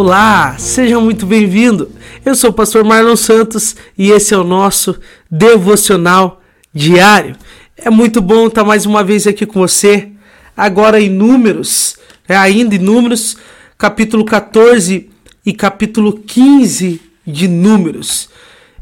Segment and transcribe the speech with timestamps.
[0.00, 1.90] Olá, seja muito bem-vindo.
[2.24, 4.94] Eu sou o pastor Marlon Santos e esse é o nosso
[5.28, 6.40] devocional
[6.72, 7.34] diário.
[7.76, 10.08] É muito bom estar mais uma vez aqui com você.
[10.56, 11.96] Agora em Números,
[12.28, 13.38] é ainda em Números,
[13.76, 15.10] capítulo 14
[15.44, 18.28] e capítulo 15 de Números.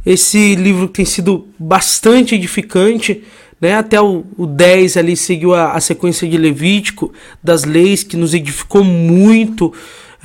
[0.04, 3.24] Esse livro tem sido bastante edificante,
[3.58, 3.74] né?
[3.76, 7.10] Até o, o 10 ali seguiu a, a sequência de Levítico,
[7.42, 9.72] das leis, que nos edificou muito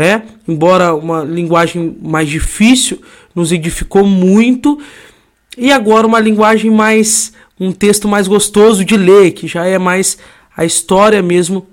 [0.01, 3.01] é, embora uma linguagem mais difícil,
[3.35, 4.79] nos edificou muito.
[5.57, 10.17] E agora uma linguagem mais um texto mais gostoso de ler, que já é mais
[10.57, 11.67] a história mesmo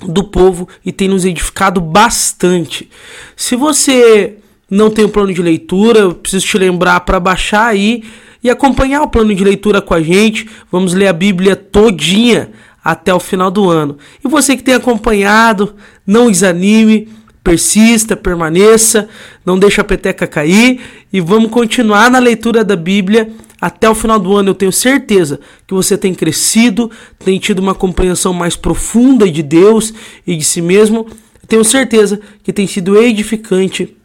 [0.00, 2.88] do povo e tem nos edificado bastante.
[3.36, 4.38] Se você
[4.70, 8.02] não tem um plano de leitura, eu preciso te lembrar para baixar aí
[8.42, 10.48] e acompanhar o plano de leitura com a gente.
[10.70, 12.50] Vamos ler a Bíblia todinha
[12.82, 13.98] até o final do ano.
[14.24, 15.74] E você que tem acompanhado,
[16.06, 17.08] não desanime
[17.42, 19.08] persista, permaneça,
[19.44, 20.80] não deixe a peteca cair
[21.12, 24.50] e vamos continuar na leitura da Bíblia até o final do ano.
[24.50, 29.92] Eu tenho certeza que você tem crescido, tem tido uma compreensão mais profunda de Deus
[30.26, 31.06] e de si mesmo.
[31.46, 33.96] Tenho certeza que tem sido edificante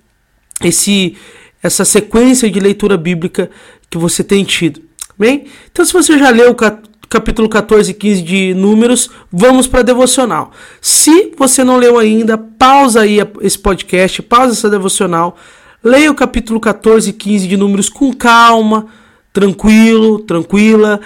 [0.63, 1.15] esse
[1.61, 3.49] essa sequência de leitura bíblica
[3.89, 4.81] que você tem tido.
[5.17, 5.45] Bem?
[5.71, 6.55] Então, se você já leu
[7.09, 10.51] capítulo 14 e 15 de Números, vamos para devocional.
[10.81, 15.35] Se você não leu ainda, pausa aí esse podcast, pausa essa devocional,
[15.83, 18.87] leia o capítulo 14 e 15 de Números com calma,
[19.31, 20.99] tranquilo, tranquila.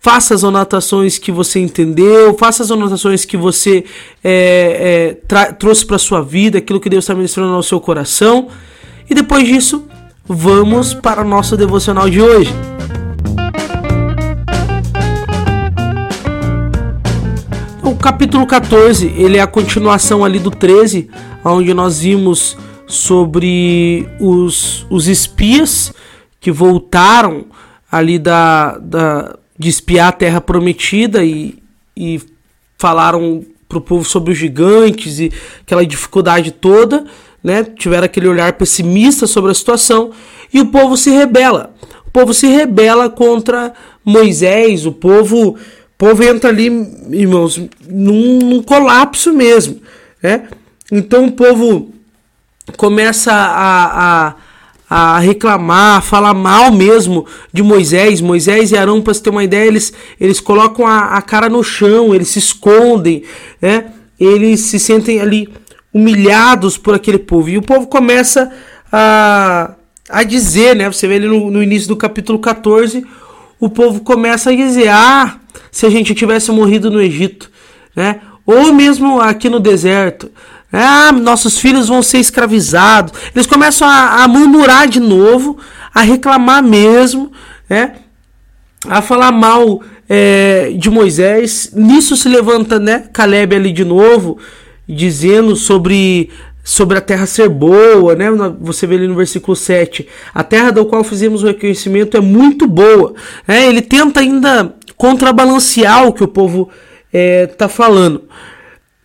[0.00, 3.84] Faça as anotações que você entendeu, faça as anotações que você
[4.22, 8.48] é, é, trouxe para sua vida, aquilo que Deus está ministrando ao seu coração.
[9.10, 9.84] E depois disso,
[10.24, 12.52] vamos para o nosso devocional de hoje.
[18.06, 21.10] Capítulo 14, ele é a continuação ali do 13,
[21.44, 25.92] onde nós vimos sobre os, os espias
[26.38, 27.46] que voltaram
[27.90, 31.60] ali da, da, de espiar a terra prometida e,
[31.96, 32.20] e
[32.78, 37.04] falaram para o povo sobre os gigantes e aquela dificuldade toda,
[37.42, 37.64] né?
[37.64, 40.12] Tiveram aquele olhar pessimista sobre a situação
[40.54, 41.74] e o povo se rebela.
[42.06, 43.72] O povo se rebela contra
[44.04, 45.56] Moisés, o povo
[45.98, 46.66] povo entra ali,
[47.10, 49.80] irmãos, num, num colapso mesmo,
[50.22, 50.48] né?
[50.92, 51.92] Então o povo
[52.76, 54.34] começa a,
[54.88, 58.20] a, a reclamar, a falar mal mesmo de Moisés.
[58.20, 61.62] Moisés e Arão, para você ter uma ideia, eles, eles colocam a, a cara no
[61.62, 63.24] chão, eles se escondem,
[63.60, 63.86] né?
[64.18, 65.48] Eles se sentem ali
[65.92, 67.48] humilhados por aquele povo.
[67.48, 68.52] E o povo começa
[68.92, 69.74] a,
[70.08, 70.90] a dizer, né?
[70.90, 73.04] Você vê ali no, no início do capítulo 14,
[73.58, 75.40] o povo começa a dizer: Ah,
[75.70, 77.50] se a gente tivesse morrido no Egito,
[77.94, 78.20] né?
[78.44, 80.30] Ou mesmo aqui no deserto.
[80.72, 83.12] Ah, nossos filhos vão ser escravizados.
[83.34, 85.58] Eles começam a, a murmurar de novo,
[85.94, 87.32] a reclamar mesmo,
[87.68, 87.94] né?
[88.86, 91.70] A falar mal é, de Moisés.
[91.74, 93.08] Nisso se levanta, né?
[93.12, 94.38] Caleb ali de novo,
[94.88, 96.30] dizendo sobre
[96.62, 98.26] sobre a terra ser boa, né?
[98.60, 100.06] Você vê ali no versículo 7.
[100.34, 103.14] A terra da qual fizemos o reconhecimento é muito boa.
[103.46, 103.68] Né?
[103.68, 106.70] Ele tenta ainda contrabalancear o que o povo
[107.12, 108.24] está é, falando.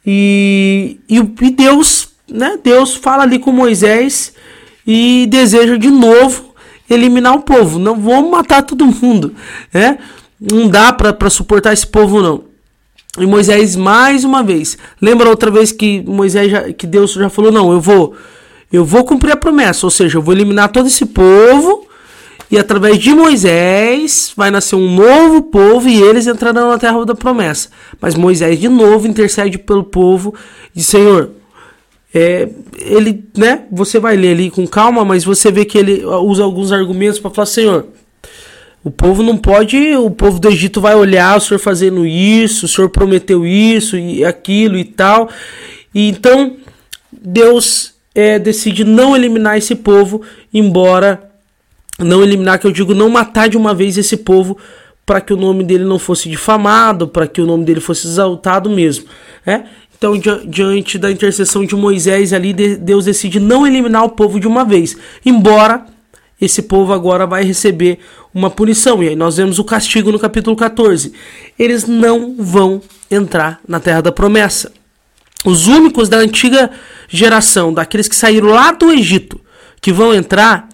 [0.06, 2.57] E, e, e, Deus, né?
[2.63, 4.34] Deus fala ali com Moisés
[4.85, 6.56] e deseja de novo
[6.90, 7.78] eliminar o povo.
[7.78, 9.35] Não vamos matar todo mundo,
[9.74, 10.00] né?
[10.40, 12.51] Não dá para suportar esse povo não.
[13.19, 17.51] E Moisés mais uma vez, lembra outra vez que Moisés já, que Deus já falou
[17.51, 18.16] não, eu vou
[18.72, 21.85] eu vou cumprir a promessa, ou seja, eu vou eliminar todo esse povo
[22.51, 27.16] e através de Moisés vai nascer um novo povo e eles entrarão na terra da
[27.16, 27.69] promessa.
[28.01, 30.35] Mas Moisés de novo intercede pelo povo
[30.75, 31.31] e Senhor,
[32.13, 33.63] é, ele, né?
[33.72, 37.31] Você vai ler ali com calma, mas você vê que ele usa alguns argumentos para
[37.31, 37.85] falar, Senhor,
[38.83, 42.69] o povo não pode, o povo do Egito vai olhar o senhor fazendo isso, o
[42.69, 45.30] senhor prometeu isso e aquilo e tal.
[45.95, 46.57] E então
[47.12, 50.21] Deus é, decide não eliminar esse povo,
[50.53, 51.31] embora
[52.03, 54.57] não eliminar, que eu digo, não matar de uma vez esse povo
[55.06, 58.69] para que o nome dele não fosse difamado, para que o nome dele fosse exaltado
[58.69, 59.06] mesmo.
[59.45, 59.63] É?
[59.98, 60.13] Então,
[60.48, 64.98] diante da intercessão de Moisés ali, Deus decide não eliminar o povo de uma vez,
[65.25, 65.86] embora
[66.42, 68.00] esse povo agora vai receber
[68.33, 69.03] uma punição.
[69.03, 71.13] E aí nós vemos o castigo no capítulo 14.
[71.57, 72.81] Eles não vão
[73.12, 74.71] entrar na terra da promessa.
[75.45, 76.71] Os únicos da antiga
[77.07, 79.39] geração, daqueles que saíram lá do Egito,
[79.80, 80.68] que vão entrar,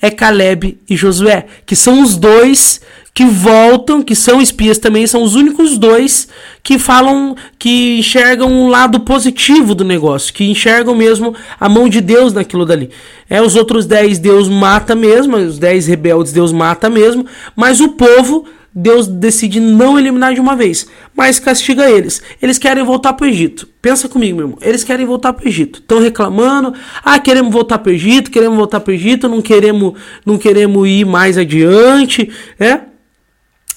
[0.00, 2.80] é Caleb e Josué, que são os dois
[3.12, 6.28] que voltam, que são espias também, são os únicos dois
[6.62, 12.00] que falam, que enxergam um lado positivo do negócio, que enxergam mesmo a mão de
[12.00, 12.90] Deus naquilo dali.
[13.28, 17.88] É, os outros dez Deus mata mesmo, os dez rebeldes Deus mata mesmo, mas o
[17.88, 18.44] povo
[18.74, 20.86] Deus decide não eliminar de uma vez,
[21.16, 22.22] mas castiga eles.
[22.40, 23.66] Eles querem voltar para o Egito.
[23.80, 24.58] Pensa comigo, meu irmão.
[24.60, 25.80] Eles querem voltar para o Egito.
[25.80, 26.74] Estão reclamando.
[27.02, 30.86] Ah, queremos voltar para o Egito, queremos voltar para o Egito, não queremos, não queremos
[30.86, 32.30] ir mais adiante,
[32.60, 32.80] é?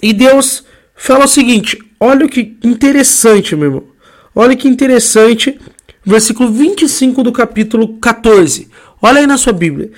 [0.02, 3.84] E Deus fala o seguinte: olha que interessante, meu irmão.
[4.36, 5.60] Olha que interessante,
[6.06, 8.70] versículo 25 do capítulo 14.
[9.02, 9.90] Olha aí na sua Bíblia.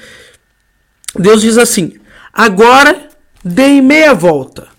[1.18, 1.94] Deus diz assim:
[2.32, 3.10] Agora
[3.44, 4.73] deem meia volta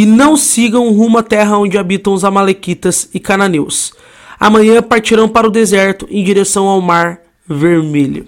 [0.00, 3.92] e não sigam rumo à terra onde habitam os Amalequitas e Cananeus.
[4.38, 8.26] Amanhã partirão para o deserto em direção ao Mar Vermelho.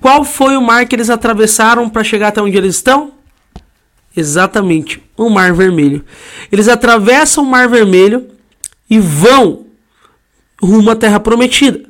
[0.00, 3.12] Qual foi o mar que eles atravessaram para chegar até onde eles estão?
[4.16, 6.04] Exatamente, o Mar Vermelho.
[6.50, 8.26] Eles atravessam o Mar Vermelho
[8.90, 9.64] e vão
[10.60, 11.88] rumo à Terra Prometida.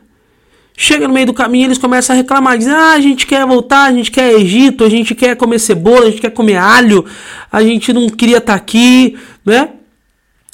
[0.80, 3.86] Chega no meio do caminho, eles começam a reclamar, dizem: "Ah, a gente quer voltar,
[3.86, 7.04] a gente quer Egito, a gente quer comer cebola, a gente quer comer alho,
[7.50, 9.70] a gente não queria estar tá aqui, né?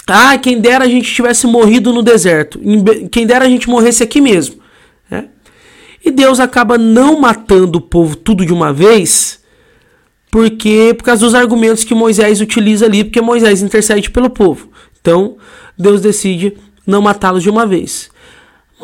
[0.07, 2.59] Ah, quem dera a gente tivesse morrido no deserto.
[3.13, 4.57] Quem dera a gente morresse aqui mesmo,
[5.11, 5.27] né?
[6.03, 9.41] E Deus acaba não matando o povo tudo de uma vez,
[10.31, 14.71] porque por causa dos argumentos que Moisés utiliza ali, porque Moisés intercede pelo povo.
[14.99, 15.37] Então,
[15.77, 16.57] Deus decide
[16.87, 18.14] não matá-los de uma vez.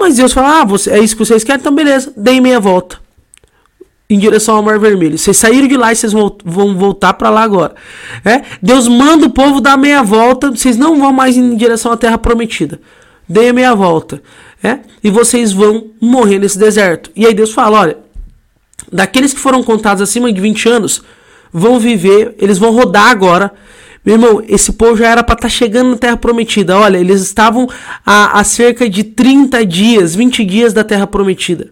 [0.01, 1.61] Mas Deus fala: Ah, você, é isso que vocês querem?
[1.61, 2.99] Então beleza, deem meia volta.
[4.09, 5.17] Em direção ao Mar Vermelho.
[5.17, 7.75] Vocês saíram de lá e vocês vão, voltar para lá agora.
[8.25, 8.43] É?
[8.61, 10.51] Deus manda o povo dar meia volta.
[10.51, 12.81] Vocês não vão mais em direção à terra prometida.
[13.29, 14.21] Deem meia volta.
[14.65, 14.81] É?
[15.05, 17.13] E vocês vão morrer nesse deserto.
[17.15, 17.99] E aí Deus fala: olha,
[18.91, 21.05] daqueles que foram contados acima de 20 anos,
[21.53, 23.53] vão viver, eles vão rodar agora
[24.11, 26.77] meu irmão, esse povo já era para estar tá chegando na Terra Prometida.
[26.77, 27.69] Olha, eles estavam
[28.05, 31.69] a, a cerca de 30 dias, 20 dias da Terra Prometida.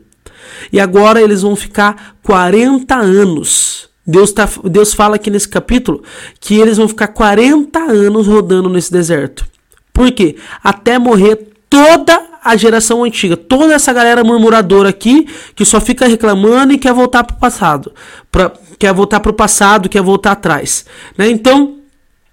[0.73, 3.89] E agora eles vão ficar 40 anos.
[4.07, 6.03] Deus, tá, Deus fala aqui nesse capítulo
[6.41, 9.45] que eles vão ficar 40 anos rodando nesse deserto.
[9.93, 10.37] Por quê?
[10.63, 16.73] Até morrer toda a geração antiga, toda essa galera murmuradora aqui que só fica reclamando
[16.73, 17.93] e quer voltar para o passado,
[18.31, 20.87] pra, quer voltar para o passado, quer voltar atrás.
[21.17, 21.29] Né?
[21.29, 21.78] Então,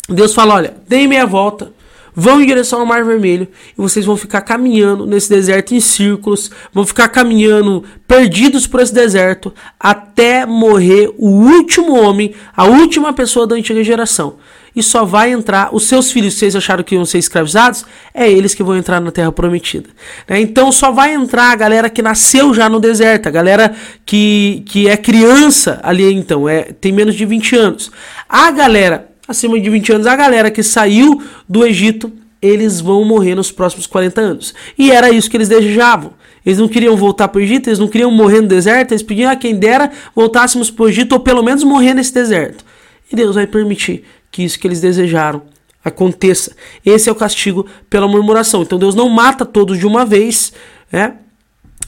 [0.09, 1.71] Deus fala: olha, deem meia volta,
[2.15, 3.47] vão em direção ao Mar Vermelho
[3.77, 8.93] e vocês vão ficar caminhando nesse deserto em círculos, vão ficar caminhando perdidos por esse
[8.93, 14.35] deserto até morrer o último homem, a última pessoa da antiga geração.
[14.75, 18.53] E só vai entrar os seus filhos, vocês acharam que iam ser escravizados, é eles
[18.53, 19.89] que vão entrar na terra prometida.
[20.27, 20.41] Né?
[20.41, 23.73] Então só vai entrar a galera que nasceu já no deserto, a galera
[24.05, 27.89] que, que é criança ali então, é, tem menos de 20 anos.
[28.27, 32.12] A galera acima de 20 anos, a galera que saiu do Egito,
[32.42, 34.54] eles vão morrer nos próximos 40 anos.
[34.77, 36.13] E era isso que eles desejavam.
[36.45, 39.31] Eles não queriam voltar para o Egito, eles não queriam morrer no deserto, eles pediam
[39.31, 42.63] a quem dera voltássemos para o Egito ou pelo menos morrer nesse deserto.
[43.12, 45.42] E Deus vai permitir que isso que eles desejaram
[45.83, 46.56] aconteça.
[46.86, 48.62] Esse é o castigo pela murmuração.
[48.62, 50.54] Então Deus não mata todos de uma vez,
[50.92, 51.16] né?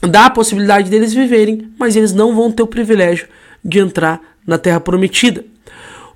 [0.00, 3.28] dá a possibilidade deles viverem, mas eles não vão ter o privilégio
[3.64, 5.44] de entrar na terra prometida.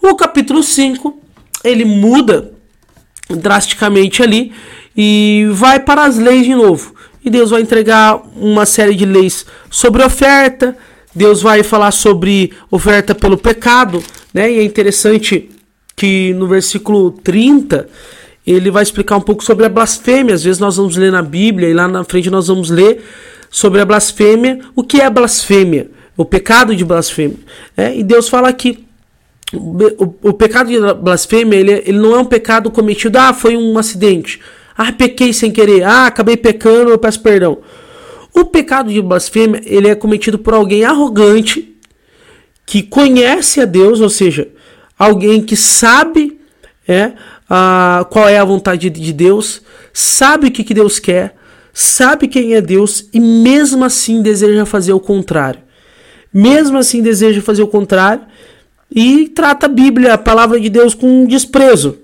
[0.02, 1.16] O capítulo 5,
[1.62, 2.52] ele muda
[3.30, 4.52] drasticamente ali
[4.96, 6.94] e vai para as leis de novo.
[7.24, 10.76] E Deus vai entregar uma série de leis sobre oferta,
[11.14, 14.02] Deus vai falar sobre oferta pelo pecado,
[14.34, 14.50] né?
[14.50, 15.48] E é interessante
[15.94, 17.88] que no versículo 30
[18.44, 20.34] ele vai explicar um pouco sobre a blasfêmia.
[20.34, 23.04] Às vezes nós vamos ler na Bíblia e lá na frente nós vamos ler
[23.48, 24.58] sobre a blasfêmia.
[24.74, 25.88] O que é blasfêmia?
[26.16, 27.38] O pecado de blasfêmia.
[27.76, 27.96] É?
[27.96, 28.84] E Deus fala aqui
[29.54, 33.76] o, o, pecado de blasfêmia, ele, ele não é um pecado cometido, ah, foi um
[33.76, 34.40] acidente.
[34.76, 35.82] Ah, pequei sem querer.
[35.82, 37.58] Ah, acabei pecando, eu peço perdão.
[38.34, 41.76] O pecado de blasfêmia, ele é cometido por alguém arrogante,
[42.64, 44.48] que conhece a Deus, ou seja,
[44.98, 46.40] alguém que sabe
[46.88, 47.12] é,
[47.48, 49.60] a, qual é a vontade de Deus,
[49.92, 51.36] sabe o que, que Deus quer,
[51.74, 55.60] sabe quem é Deus e mesmo assim deseja fazer o contrário.
[56.32, 58.24] Mesmo assim deseja fazer o contrário
[58.94, 61.98] e trata a Bíblia, a palavra de Deus, com desprezo.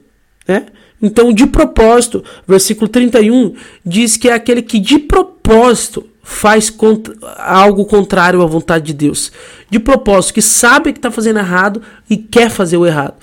[0.46, 0.66] Né?
[1.00, 3.54] Então, de propósito, versículo 31
[3.84, 9.32] diz que é aquele que de propósito faz contra, algo contrário à vontade de Deus.
[9.70, 13.14] De propósito, que sabe que está fazendo errado e quer fazer o errado.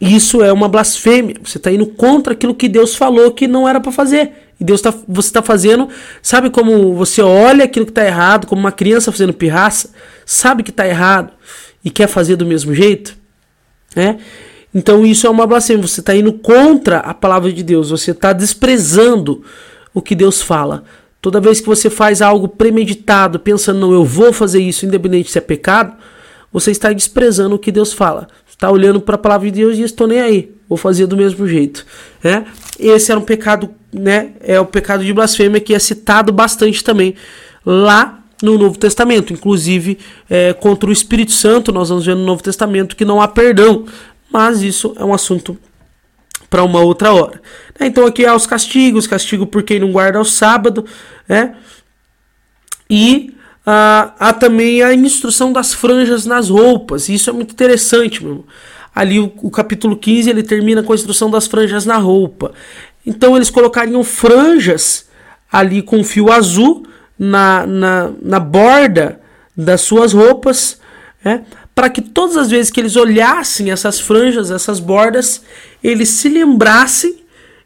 [0.00, 1.36] Isso é uma blasfêmia.
[1.42, 4.45] Você está indo contra aquilo que Deus falou que não era para fazer.
[4.58, 5.88] E Deus tá, você está fazendo,
[6.22, 9.90] sabe como você olha aquilo que está errado, como uma criança fazendo pirraça,
[10.24, 11.32] sabe que está errado,
[11.84, 13.16] e quer fazer do mesmo jeito,
[13.94, 14.18] né?
[14.74, 15.86] Então isso é uma blasfêmia.
[15.86, 17.88] Você está indo contra a palavra de Deus.
[17.88, 19.42] Você está desprezando
[19.94, 20.84] o que Deus fala.
[21.22, 25.38] Toda vez que você faz algo premeditado, pensando, não, eu vou fazer isso, independente se
[25.38, 25.96] é pecado,
[26.52, 28.28] você está desprezando o que Deus fala.
[28.48, 30.55] Está olhando para a palavra de Deus e estou nem aí.
[30.68, 31.86] Vou fazer do mesmo jeito.
[32.22, 32.44] Né?
[32.78, 34.32] Esse era um pecado, né?
[34.40, 37.14] É o pecado de blasfêmia que é citado bastante também
[37.64, 42.42] lá no Novo Testamento, inclusive é, contra o Espírito Santo, nós vamos ver no Novo
[42.42, 43.86] Testamento que não há perdão,
[44.30, 45.56] mas isso é um assunto
[46.50, 47.40] para uma outra hora.
[47.80, 50.84] Então aqui há os castigos, castigo por quem não guarda o sábado,
[51.28, 51.56] né?
[52.88, 57.08] E ah, há também a instrução das franjas nas roupas.
[57.08, 58.44] Isso é muito interessante, meu irmão.
[58.96, 62.52] Ali o, o capítulo 15 ele termina com a instrução das franjas na roupa.
[63.06, 65.06] Então eles colocariam franjas
[65.52, 66.86] ali com fio azul
[67.18, 69.20] na, na, na borda
[69.54, 70.80] das suas roupas,
[71.22, 71.44] né?
[71.74, 75.42] para que todas as vezes que eles olhassem essas franjas, essas bordas,
[75.84, 77.18] eles se lembrassem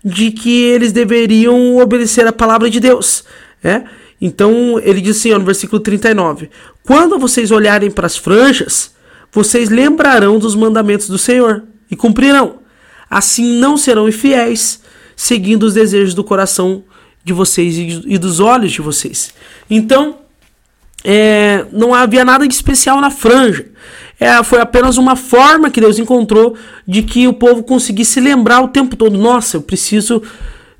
[0.05, 3.23] de que eles deveriam obedecer a palavra de Deus.
[3.63, 3.85] Né?
[4.21, 6.51] Então ele diz assim ó, no versículo 39:
[6.83, 8.93] Quando vocês olharem para as franjas,
[9.33, 12.61] vocês lembrarão dos mandamentos do Senhor e cumprirão.
[13.09, 14.81] Assim não serão infiéis,
[15.17, 16.85] seguindo os desejos do coração
[17.25, 19.33] de vocês e dos olhos de vocês.
[19.69, 20.19] Então,
[21.05, 23.67] é, não havia nada de especial na franja.
[24.19, 26.55] É, foi apenas uma forma que Deus encontrou
[26.87, 30.23] de que o povo conseguisse lembrar o tempo todo: nossa, eu preciso.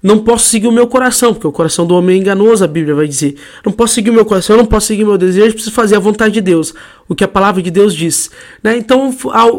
[0.03, 2.95] Não posso seguir o meu coração, porque o coração do homem é enganoso, a Bíblia
[2.95, 3.37] vai dizer.
[3.65, 5.99] Não posso seguir o meu coração, não posso seguir o meu desejo, preciso fazer a
[5.99, 6.73] vontade de Deus,
[7.07, 8.31] o que a palavra de Deus diz.
[8.63, 8.79] Né?
[8.79, 9.13] Então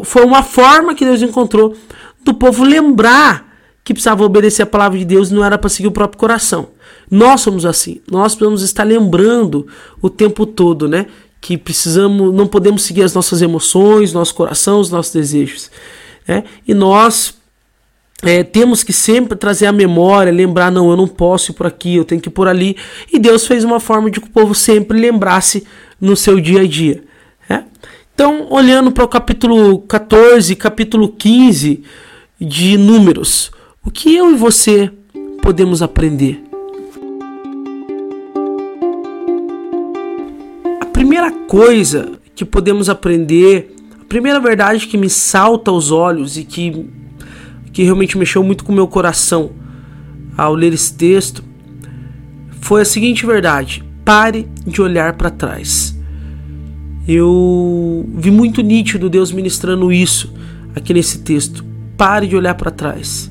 [0.04, 1.76] foi uma forma que Deus encontrou
[2.24, 3.52] do povo lembrar
[3.84, 6.68] que precisava obedecer a palavra de Deus e não era para seguir o próprio coração.
[7.10, 8.00] Nós somos assim.
[8.10, 9.66] Nós precisamos estar lembrando
[10.00, 11.06] o tempo todo, né?
[11.40, 15.70] Que precisamos, não podemos seguir as nossas emoções, nosso coração, os nossos desejos.
[16.26, 16.44] Né?
[16.66, 17.34] E nós
[18.22, 21.96] é, temos que sempre trazer a memória, lembrar, não, eu não posso ir por aqui,
[21.96, 22.76] eu tenho que ir por ali.
[23.12, 25.66] E Deus fez uma forma de que o povo sempre lembrasse
[26.00, 27.02] no seu dia a dia.
[27.48, 27.64] Né?
[28.14, 31.82] Então, olhando para o capítulo 14, capítulo 15
[32.40, 33.50] de Números,
[33.84, 34.90] o que eu e você
[35.42, 36.44] podemos aprender?
[40.80, 46.44] A primeira coisa que podemos aprender, a primeira verdade que me salta aos olhos e
[46.44, 46.88] que,
[47.72, 49.50] que realmente mexeu muito com o meu coração
[50.36, 51.42] ao ler esse texto,
[52.60, 55.96] foi a seguinte verdade: pare de olhar para trás.
[57.06, 60.32] Eu vi muito nítido Deus ministrando isso
[60.74, 61.64] aqui nesse texto.
[61.96, 63.30] Pare de olhar para trás.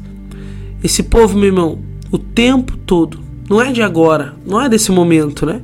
[0.84, 1.80] Esse povo, meu irmão,
[2.12, 3.20] o tempo todo,
[3.50, 5.62] não é de agora, não é desse momento, né?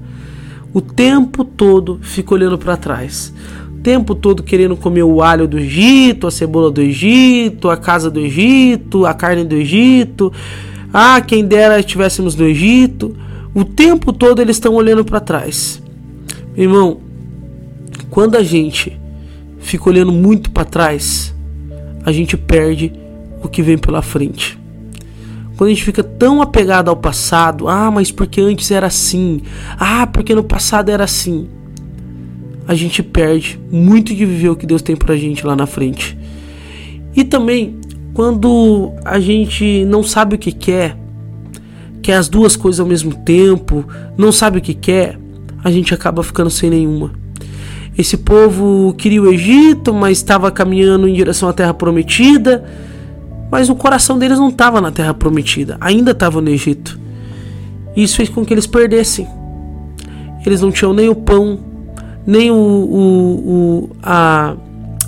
[0.74, 3.34] O tempo todo fica olhando para trás.
[3.88, 8.20] Tempo todo querendo comer o alho do Egito, a cebola do Egito, a casa do
[8.20, 10.30] Egito, a carne do Egito.
[10.94, 13.16] Ah, quem dera estivéssemos no Egito.
[13.56, 15.82] O tempo todo eles estão olhando para trás.
[16.58, 17.00] Irmão,
[18.10, 19.00] quando a gente
[19.58, 21.34] fica olhando muito para trás,
[22.04, 22.92] a gente perde
[23.42, 24.60] o que vem pela frente.
[25.56, 29.44] Quando a gente fica tão apegado ao passado, ah, mas porque antes era assim,
[29.80, 31.48] ah, porque no passado era assim,
[32.68, 36.18] a gente perde muito de viver o que Deus tem pra gente lá na frente.
[37.16, 37.78] E também,
[38.14, 40.98] quando a gente não sabe o que quer,
[42.02, 43.86] quer as duas coisas ao mesmo tempo,
[44.18, 45.18] não sabe o que quer,
[45.64, 47.12] a gente acaba ficando sem nenhuma.
[47.98, 52.64] Esse povo queria o Egito, mas estava caminhando em direção à terra prometida
[53.50, 57.00] mas o coração deles não estava na terra prometida, ainda estava no Egito.
[57.96, 59.28] Isso fez com que eles perdessem.
[60.46, 61.60] Eles não tinham nem o pão,
[62.28, 63.50] nem o, o,
[63.88, 64.58] o, a,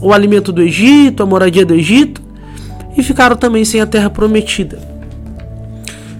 [0.01, 2.21] o alimento do Egito, a moradia do Egito,
[2.97, 4.79] e ficaram também sem a terra prometida.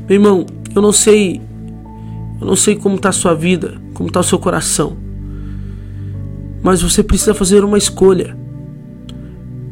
[0.08, 1.42] Meu irmão, eu não sei,
[2.42, 4.98] eu não sei como está a sua vida, como está o seu coração,
[6.62, 8.38] mas você precisa fazer uma escolha.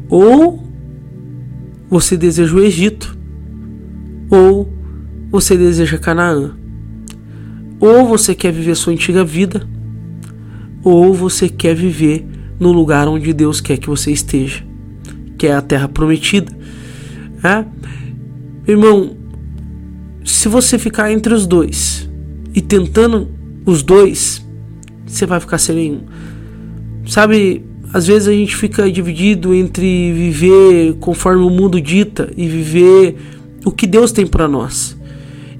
[0.08, 0.62] Ou
[1.90, 3.18] você deseja o Egito,
[4.30, 4.72] ou
[5.30, 6.52] você deseja Canaã.
[7.78, 9.68] Ou você quer viver sua antiga vida,
[10.88, 12.26] ou você quer viver
[12.58, 14.64] no lugar onde Deus quer que você esteja,
[15.36, 16.52] que é a terra prometida.
[17.42, 17.64] É?
[18.66, 19.16] Irmão,
[20.24, 22.08] se você ficar entre os dois
[22.54, 23.28] e tentando
[23.64, 24.44] os dois,
[25.06, 26.00] você vai ficar sem nenhum.
[27.06, 33.16] Sabe, às vezes a gente fica dividido entre viver conforme o mundo dita e viver
[33.64, 34.96] o que Deus tem para nós.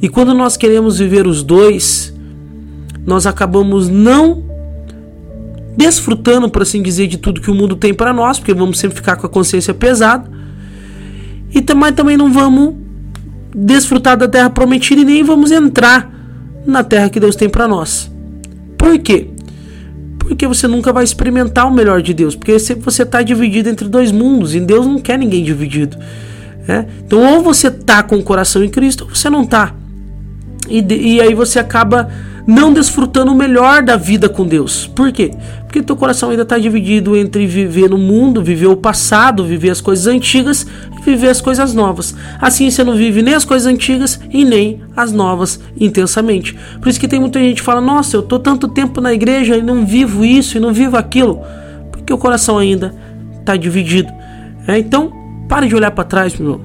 [0.02, 2.14] E quando nós queremos viver os dois,
[3.06, 4.47] nós acabamos não
[5.78, 8.96] desfrutando, por assim dizer, de tudo que o mundo tem para nós, porque vamos sempre
[8.96, 10.28] ficar com a consciência pesada.
[11.54, 12.74] e também, também não vamos
[13.54, 16.12] desfrutar da terra prometida e nem vamos entrar
[16.66, 18.10] na terra que Deus tem para nós.
[18.76, 19.28] Por quê?
[20.18, 24.10] Porque você nunca vai experimentar o melhor de Deus, porque você está dividido entre dois
[24.10, 25.96] mundos e Deus não quer ninguém dividido.
[26.66, 26.86] Né?
[27.06, 29.72] Então, ou você tá com o coração em Cristo, ou você não tá.
[30.68, 32.10] E, e aí você acaba
[32.48, 34.86] não desfrutando o melhor da vida com Deus.
[34.86, 35.32] Por quê?
[35.64, 39.82] Porque teu coração ainda está dividido entre viver no mundo, viver o passado, viver as
[39.82, 40.66] coisas antigas
[40.98, 42.14] e viver as coisas novas.
[42.40, 46.56] Assim você não vive nem as coisas antigas e nem as novas intensamente.
[46.80, 49.54] Por isso que tem muita gente que fala: Nossa, eu tô tanto tempo na igreja
[49.54, 51.42] e não vivo isso e não vivo aquilo.
[51.92, 52.94] Porque o coração ainda
[53.40, 54.10] está dividido.
[54.66, 55.12] É, então,
[55.50, 56.62] pare de olhar para trás, meu.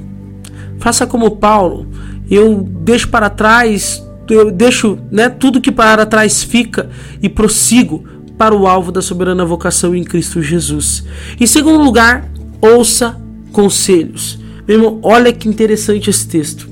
[0.79, 1.85] Faça como Paulo.
[2.31, 6.89] Eu deixo para trás eu deixo né, tudo que para trás fica
[7.21, 8.03] e prossigo
[8.37, 11.03] para o alvo da soberana vocação em Cristo Jesus.
[11.39, 12.29] Em segundo lugar,
[12.61, 13.19] ouça
[13.51, 14.39] conselhos.
[14.67, 16.69] Meu irmão, olha que interessante esse texto.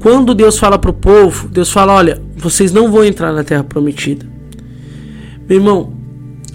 [0.00, 3.64] Quando Deus fala para o povo, Deus fala: Olha, vocês não vão entrar na terra
[3.64, 4.26] prometida.
[5.48, 5.92] Meu irmão,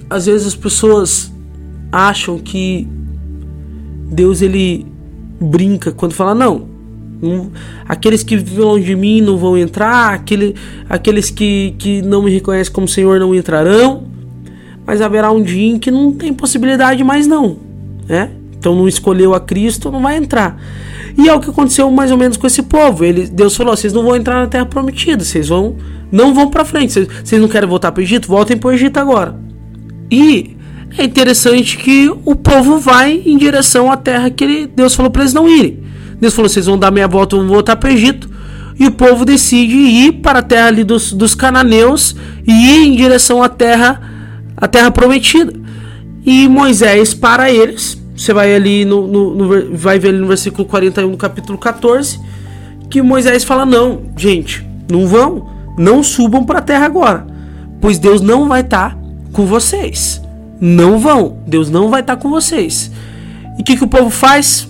[0.09, 1.31] às vezes as pessoas
[1.91, 2.87] acham que
[4.11, 4.85] Deus ele
[5.39, 6.67] brinca quando fala: Não,
[7.87, 10.55] aqueles que vivem longe de mim não vão entrar, aquele,
[10.89, 14.03] aqueles que, que não me reconhecem como Senhor não entrarão,
[14.85, 17.57] mas haverá um dia em que não tem possibilidade mais não,
[18.07, 18.31] né?
[18.57, 20.61] Então não escolheu a Cristo, não vai entrar.
[21.17, 23.03] E é o que aconteceu mais ou menos com esse povo.
[23.03, 25.75] Ele, Deus falou: vocês não vão entrar na Terra Prometida, vocês vão,
[26.11, 26.93] não vão para frente.
[26.93, 29.35] Vocês, vocês não querem voltar para o Egito, voltem para o Egito agora.
[30.09, 30.55] E
[30.97, 35.21] é interessante que o povo vai em direção à terra que ele, Deus falou para
[35.23, 35.79] eles não irem.
[36.21, 38.29] Deus falou: vocês vão dar meia volta, vão voltar para o Egito.
[38.79, 42.15] E o povo decide ir para a terra ali dos, dos cananeus
[42.47, 44.01] e ir em direção à terra,
[44.55, 45.53] à terra prometida.
[46.25, 47.99] E Moisés para eles.
[48.15, 52.19] Você vai ali no, no, no, vai ver ali no versículo 41 do capítulo 14
[52.87, 57.25] que Moisés fala: "Não, gente, não vão, não subam para a terra agora,
[57.79, 58.97] pois Deus não vai estar tá
[59.31, 60.21] com vocês.
[60.59, 62.91] Não vão, Deus não vai estar tá com vocês."
[63.57, 64.67] E o que, que o povo faz?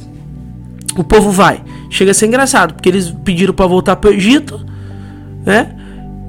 [0.99, 1.63] O povo vai.
[1.89, 4.59] Chega a ser engraçado, porque eles pediram para voltar para o Egito,
[5.45, 5.75] né?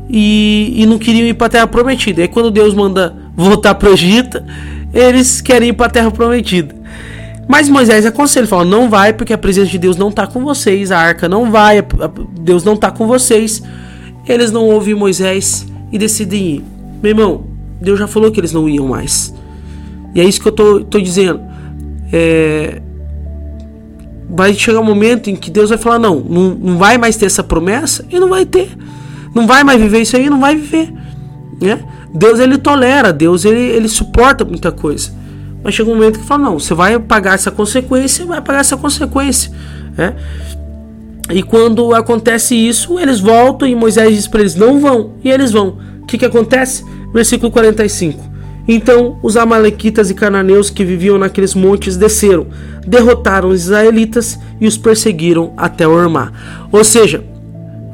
[0.09, 2.20] E, e não queriam ir para a Terra Prometida.
[2.20, 4.42] E aí, quando Deus manda voltar para o Egito,
[4.92, 6.75] eles querem ir para a Terra Prometida.
[7.48, 10.90] Mas Moisés aconselha, fala: não vai, porque a presença de Deus não está com vocês,
[10.90, 11.85] a arca não vai,
[12.40, 13.62] Deus não está com vocês.
[14.29, 16.64] Eles não ouvem Moisés e decidem ir.
[17.03, 17.44] Meu irmão,
[17.81, 19.35] Deus já falou que eles não iam mais.
[20.14, 21.40] E é isso que eu tô, tô dizendo.
[22.12, 22.82] É,
[24.33, 27.27] vai chegar um momento em que Deus vai falar: não, não, não vai mais ter
[27.27, 28.71] essa promessa e não vai ter.
[29.35, 30.92] Não vai mais viver isso aí, não vai viver.
[31.61, 31.79] Né?
[32.12, 35.12] Deus ele tolera, Deus ele, ele suporta muita coisa.
[35.62, 38.77] Mas chega um momento que fala: não, você vai pagar essa consequência, vai pagar essa
[38.77, 39.53] consequência.
[39.97, 40.14] Né?
[41.31, 45.12] E quando acontece isso, eles voltam e Moisés diz para eles: não vão.
[45.23, 45.79] E eles vão.
[46.03, 46.85] O que, que acontece?
[47.12, 48.32] Versículo 45.
[48.66, 52.46] Então os Amalequitas e cananeus que viviam naqueles montes desceram,
[52.87, 56.33] derrotaram os israelitas e os perseguiram até Ormá.
[56.70, 57.25] Ou seja,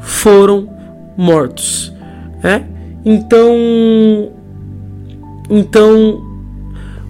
[0.00, 0.68] foram
[1.16, 1.92] mortos.
[2.42, 2.62] É?
[3.04, 4.30] Então,
[5.50, 6.22] então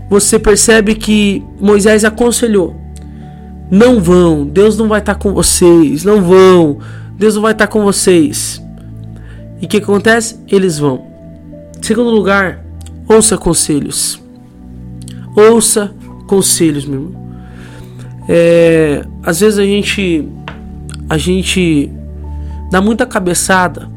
[0.09, 2.75] você percebe que Moisés aconselhou:
[3.71, 6.79] não vão, Deus não vai estar com vocês, não vão,
[7.18, 8.62] Deus não vai estar com vocês.
[9.61, 10.38] E o que acontece?
[10.49, 11.07] Eles vão.
[11.83, 12.64] Segundo lugar,
[13.09, 14.21] Ouça conselhos.
[15.35, 15.94] Ouça
[16.27, 17.29] conselhos, meu irmão.
[18.29, 20.29] É, às vezes a gente
[21.09, 21.90] a gente
[22.71, 23.90] dá muita cabeçada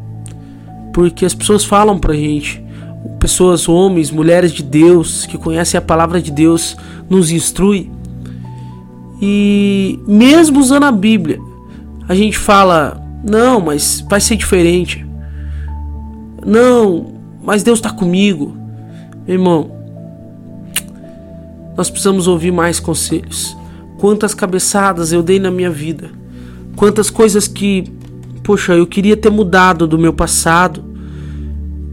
[0.93, 2.63] porque as pessoas falam pra gente,
[3.19, 6.77] pessoas, homens, mulheres de Deus que conhecem a palavra de Deus,
[7.09, 7.91] nos instrui.
[9.21, 11.39] E mesmo usando a Bíblia,
[12.07, 15.05] a gente fala: "Não, mas vai ser diferente".
[16.45, 18.60] Não, mas Deus está comigo.
[19.31, 19.71] Irmão,
[21.77, 23.55] nós precisamos ouvir mais conselhos.
[23.97, 26.09] Quantas cabeçadas eu dei na minha vida.
[26.75, 27.85] Quantas coisas que,
[28.43, 30.83] poxa, eu queria ter mudado do meu passado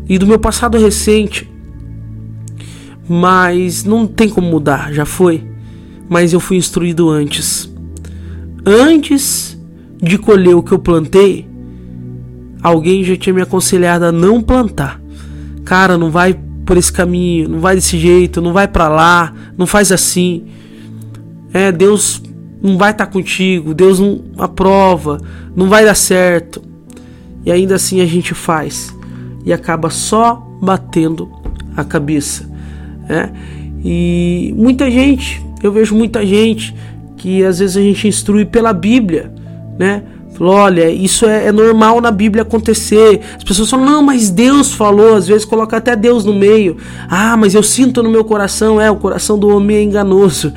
[0.08, 1.48] e do meu passado recente.
[3.08, 5.46] Mas não tem como mudar, já foi.
[6.08, 7.72] Mas eu fui instruído antes.
[8.66, 9.56] Antes
[10.02, 11.48] de colher o que eu plantei,
[12.60, 15.00] alguém já tinha me aconselhado a não plantar.
[15.64, 19.66] Cara, não vai por esse caminho, não vai desse jeito, não vai para lá, não
[19.66, 20.44] faz assim.
[21.50, 22.22] É, Deus
[22.60, 25.18] não vai estar tá contigo, Deus não aprova,
[25.56, 26.62] não vai dar certo.
[27.42, 28.94] E ainda assim a gente faz
[29.46, 31.32] e acaba só batendo
[31.74, 32.46] a cabeça,
[33.08, 33.32] né?
[33.82, 36.76] E muita gente, eu vejo muita gente
[37.16, 39.32] que às vezes a gente instrui pela Bíblia,
[39.78, 40.02] né?
[40.38, 43.20] Falou, olha, isso é, é, normal na Bíblia acontecer.
[43.36, 46.76] As pessoas falam, não, mas Deus falou, às vezes coloca até Deus no meio.
[47.10, 50.52] Ah, mas eu sinto no meu coração, é, o coração do homem é enganoso.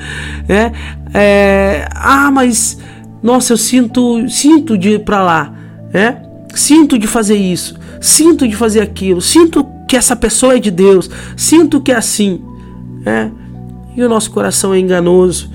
[0.48, 0.70] É,
[1.12, 2.78] é ah, mas,
[3.20, 5.52] nossa, eu sinto, sinto de ir para lá.
[5.92, 6.14] É,
[6.54, 11.10] sinto de fazer isso, sinto de fazer aquilo, sinto que essa pessoa é de Deus,
[11.36, 12.40] sinto que é assim.
[13.04, 13.28] É,
[13.96, 15.50] e o nosso coração é enganoso.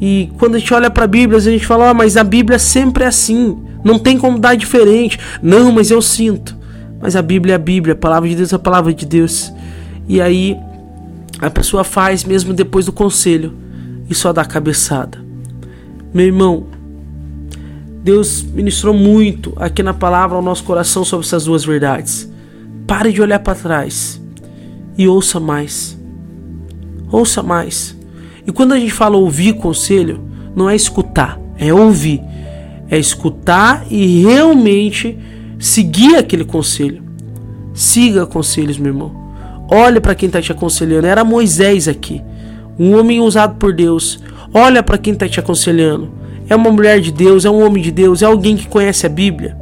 [0.00, 2.58] E quando a gente olha para a Bíblia, a gente fala, oh, mas a Bíblia
[2.58, 5.18] sempre é assim, não tem como dar diferente.
[5.42, 6.56] Não, mas eu sinto.
[7.00, 9.52] Mas a Bíblia é a Bíblia, a palavra de Deus é a palavra de Deus.
[10.08, 10.56] E aí
[11.40, 13.54] a pessoa faz mesmo depois do conselho
[14.08, 15.18] e só dá cabeçada.
[16.12, 16.66] Meu irmão,
[18.02, 22.30] Deus ministrou muito aqui na palavra ao nosso coração sobre essas duas verdades.
[22.86, 24.20] Pare de olhar para trás
[24.96, 25.98] e ouça mais.
[27.10, 27.96] Ouça mais.
[28.46, 30.20] E quando a gente fala ouvir conselho,
[30.54, 32.20] não é escutar, é ouvir.
[32.90, 35.18] É escutar e realmente
[35.58, 37.02] seguir aquele conselho.
[37.72, 39.24] Siga conselhos, meu irmão.
[39.70, 41.06] Olhe para quem está te aconselhando.
[41.06, 42.22] Era Moisés aqui,
[42.78, 44.22] um homem usado por Deus.
[44.52, 46.12] Olha para quem está te aconselhando.
[46.48, 49.08] É uma mulher de Deus, é um homem de Deus, é alguém que conhece a
[49.08, 49.56] Bíblia.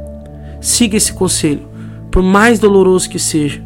[0.59, 1.61] Siga esse conselho,
[2.11, 3.63] por mais doloroso que seja.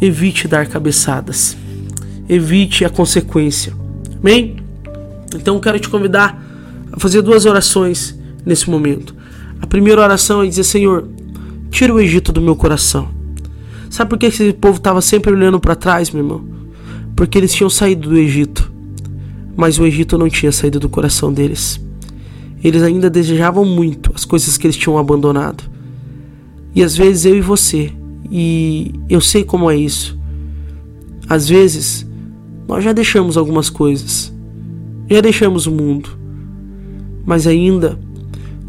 [0.00, 1.56] Evite dar cabeçadas.
[2.28, 3.79] Evite a consequência.
[4.20, 4.56] Amém?
[5.34, 6.40] Então quero te convidar
[6.92, 9.14] a fazer duas orações nesse momento.
[9.60, 11.08] A primeira oração é dizer: Senhor,
[11.70, 13.08] tira o Egito do meu coração.
[13.88, 16.44] Sabe por que esse povo estava sempre olhando para trás, meu irmão?
[17.16, 18.70] Porque eles tinham saído do Egito,
[19.56, 21.80] mas o Egito não tinha saído do coração deles.
[22.62, 25.64] Eles ainda desejavam muito as coisas que eles tinham abandonado.
[26.74, 27.92] E às vezes eu e você,
[28.30, 30.18] e eu sei como é isso.
[31.28, 32.06] Às vezes
[32.70, 34.32] nós já deixamos algumas coisas,
[35.08, 36.08] já deixamos o mundo,
[37.26, 37.98] mas ainda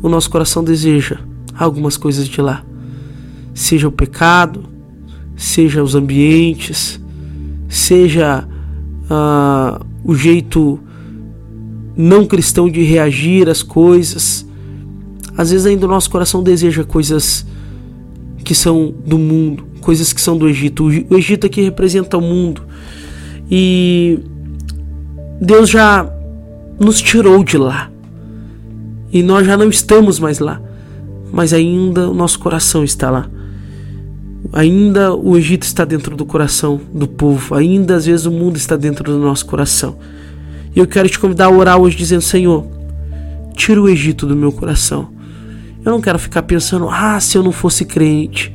[0.02, 1.20] o nosso coração deseja
[1.56, 2.66] algumas coisas de lá.
[3.54, 4.64] Seja o pecado,
[5.36, 7.00] seja os ambientes,
[7.70, 8.44] seja
[9.04, 10.80] uh, o jeito
[11.96, 14.44] não cristão de reagir às coisas.
[15.38, 17.46] Às vezes ainda o nosso coração deseja coisas
[18.44, 20.86] que são do mundo, coisas que são do Egito.
[21.08, 22.71] O Egito aqui representa o mundo.
[23.52, 24.18] E
[25.42, 26.10] Deus já
[26.80, 27.92] nos tirou de lá.
[29.12, 30.62] E nós já não estamos mais lá.
[31.34, 33.30] Mas ainda o nosso coração está lá.
[34.54, 37.56] Ainda o Egito está dentro do coração do povo.
[37.56, 39.98] Ainda às vezes o mundo está dentro do nosso coração.
[40.74, 42.66] E eu quero te convidar a orar hoje dizendo: Senhor,
[43.54, 45.10] tira o Egito do meu coração.
[45.84, 48.54] Eu não quero ficar pensando: ah, se eu não fosse crente.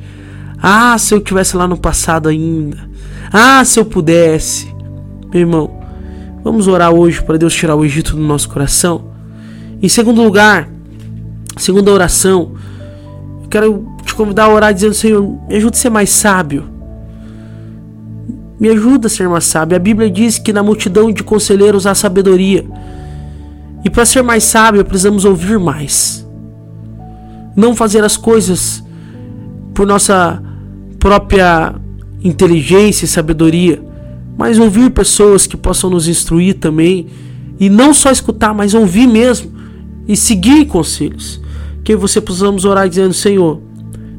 [0.61, 2.89] Ah, se eu tivesse lá no passado ainda.
[3.31, 4.76] Ah, se eu pudesse.
[5.31, 5.69] Meu irmão,
[6.41, 9.11] vamos orar hoje para Deus tirar o Egito do nosso coração.
[9.81, 10.69] Em segundo lugar,
[11.57, 12.53] segunda oração,
[13.43, 16.63] eu quero te convidar a orar dizendo: Senhor, me ajuda a ser mais sábio.
[18.57, 19.75] Me ajuda a ser mais sábio.
[19.75, 22.65] A Bíblia diz que na multidão de conselheiros há sabedoria.
[23.83, 26.25] E para ser mais sábio, precisamos ouvir mais.
[27.55, 28.83] Não fazer as coisas
[29.73, 30.41] por nossa
[30.97, 31.75] própria
[32.23, 33.83] inteligência e sabedoria,
[34.37, 37.07] mas ouvir pessoas que possam nos instruir também.
[37.59, 39.51] E não só escutar, mas ouvir mesmo.
[40.07, 41.41] E seguir conselhos.
[41.83, 43.59] Que você possamos orar dizendo: Senhor,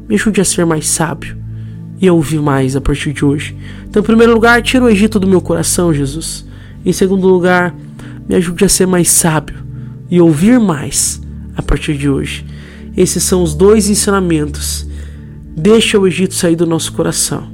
[0.07, 1.37] me ajude a ser mais sábio
[2.01, 3.55] e a ouvir mais a partir de hoje.
[3.87, 6.45] Então, em primeiro lugar, tira o Egito do meu coração, Jesus.
[6.85, 7.73] Em segundo lugar,
[8.27, 9.57] me ajude a ser mais sábio
[10.09, 11.21] e ouvir mais
[11.55, 12.45] a partir de hoje.
[12.95, 14.87] Esses são os dois ensinamentos.
[15.55, 17.49] Deixa o Egito sair do nosso coração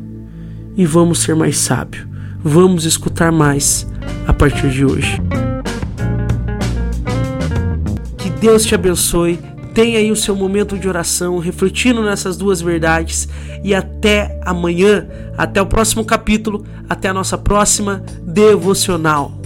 [0.77, 2.14] e vamos ser mais sábios
[2.47, 3.87] vamos escutar mais
[4.27, 5.19] a partir de hoje.
[8.15, 9.39] Que Deus te abençoe.
[9.73, 13.27] Tenha aí o seu momento de oração, refletindo nessas duas verdades.
[13.63, 19.44] E até amanhã, até o próximo capítulo, até a nossa próxima devocional.